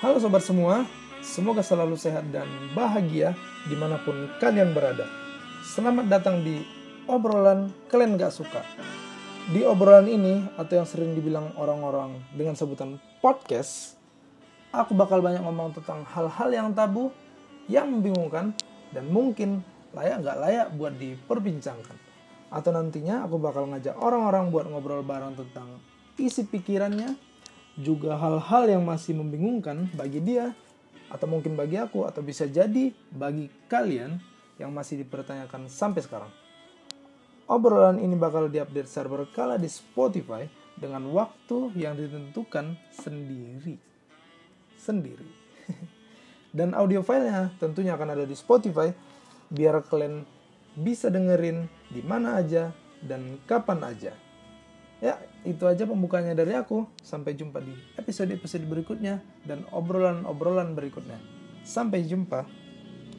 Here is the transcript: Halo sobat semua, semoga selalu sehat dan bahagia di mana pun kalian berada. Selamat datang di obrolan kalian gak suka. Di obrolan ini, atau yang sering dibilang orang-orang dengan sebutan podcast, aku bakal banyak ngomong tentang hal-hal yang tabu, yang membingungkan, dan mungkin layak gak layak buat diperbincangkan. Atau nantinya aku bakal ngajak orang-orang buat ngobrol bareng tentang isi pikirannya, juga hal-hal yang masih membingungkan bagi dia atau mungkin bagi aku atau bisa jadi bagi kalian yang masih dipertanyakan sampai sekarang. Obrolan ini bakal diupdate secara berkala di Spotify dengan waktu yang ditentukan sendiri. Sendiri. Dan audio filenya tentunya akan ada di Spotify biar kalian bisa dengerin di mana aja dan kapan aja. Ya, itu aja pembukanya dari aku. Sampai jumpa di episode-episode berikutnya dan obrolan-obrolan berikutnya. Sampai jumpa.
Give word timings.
Halo 0.00 0.16
sobat 0.16 0.40
semua, 0.40 0.88
semoga 1.20 1.60
selalu 1.60 1.92
sehat 1.92 2.24
dan 2.32 2.48
bahagia 2.72 3.36
di 3.68 3.76
mana 3.76 4.00
pun 4.00 4.32
kalian 4.40 4.72
berada. 4.72 5.04
Selamat 5.60 6.08
datang 6.08 6.40
di 6.40 6.56
obrolan 7.04 7.68
kalian 7.92 8.16
gak 8.16 8.32
suka. 8.32 8.64
Di 9.52 9.60
obrolan 9.60 10.08
ini, 10.08 10.40
atau 10.56 10.80
yang 10.80 10.88
sering 10.88 11.12
dibilang 11.12 11.52
orang-orang 11.52 12.16
dengan 12.32 12.56
sebutan 12.56 12.96
podcast, 13.20 14.00
aku 14.72 14.96
bakal 14.96 15.20
banyak 15.20 15.44
ngomong 15.44 15.76
tentang 15.76 16.08
hal-hal 16.08 16.48
yang 16.48 16.72
tabu, 16.72 17.12
yang 17.68 17.92
membingungkan, 17.92 18.56
dan 18.96 19.04
mungkin 19.12 19.60
layak 19.92 20.24
gak 20.24 20.40
layak 20.40 20.66
buat 20.80 20.96
diperbincangkan. 20.96 21.96
Atau 22.48 22.72
nantinya 22.72 23.28
aku 23.28 23.36
bakal 23.36 23.68
ngajak 23.68 24.00
orang-orang 24.00 24.48
buat 24.48 24.64
ngobrol 24.64 25.04
bareng 25.04 25.36
tentang 25.36 25.76
isi 26.16 26.48
pikirannya, 26.48 27.28
juga 27.78 28.18
hal-hal 28.18 28.78
yang 28.78 28.82
masih 28.82 29.14
membingungkan 29.14 29.86
bagi 29.94 30.18
dia 30.18 30.54
atau 31.10 31.26
mungkin 31.26 31.58
bagi 31.58 31.78
aku 31.78 32.06
atau 32.06 32.22
bisa 32.22 32.46
jadi 32.46 32.94
bagi 33.10 33.50
kalian 33.66 34.18
yang 34.62 34.70
masih 34.70 35.02
dipertanyakan 35.02 35.66
sampai 35.66 36.00
sekarang. 36.04 36.30
Obrolan 37.50 37.98
ini 37.98 38.14
bakal 38.14 38.46
diupdate 38.46 38.86
secara 38.86 39.08
berkala 39.10 39.54
di 39.58 39.66
Spotify 39.66 40.46
dengan 40.78 41.02
waktu 41.10 41.74
yang 41.74 41.98
ditentukan 41.98 42.78
sendiri. 42.94 43.74
Sendiri. 44.78 45.26
Dan 46.56 46.78
audio 46.78 47.02
filenya 47.02 47.50
tentunya 47.58 47.98
akan 47.98 48.14
ada 48.14 48.24
di 48.26 48.38
Spotify 48.38 48.90
biar 49.50 49.82
kalian 49.82 50.22
bisa 50.78 51.10
dengerin 51.10 51.66
di 51.90 52.02
mana 52.06 52.38
aja 52.38 52.70
dan 53.02 53.42
kapan 53.50 53.82
aja. 53.82 54.12
Ya, 55.00 55.16
itu 55.48 55.64
aja 55.64 55.88
pembukanya 55.88 56.36
dari 56.36 56.52
aku. 56.52 56.84
Sampai 57.00 57.32
jumpa 57.32 57.64
di 57.64 57.72
episode-episode 57.96 58.68
berikutnya 58.68 59.24
dan 59.48 59.64
obrolan-obrolan 59.72 60.76
berikutnya. 60.76 61.16
Sampai 61.64 62.04
jumpa. 62.04 62.44